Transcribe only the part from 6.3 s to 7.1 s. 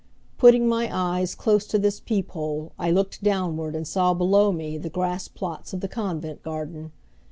garden.